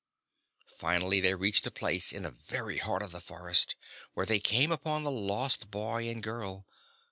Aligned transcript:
Finally 0.79 1.19
they 1.19 1.35
reached 1.35 1.67
a 1.67 1.69
place, 1.69 2.11
in 2.11 2.23
the 2.23 2.31
very 2.31 2.79
heart 2.79 3.03
of 3.03 3.11
the 3.11 3.21
forest, 3.21 3.75
where 4.15 4.25
they 4.25 4.39
came 4.39 4.71
upon 4.71 5.03
the 5.03 5.11
lost 5.11 5.69
boy 5.69 6.09
and 6.09 6.23
girl. 6.23 6.65